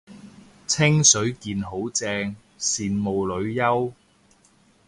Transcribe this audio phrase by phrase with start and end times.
[0.65, 3.91] 清水健好正，羨慕女優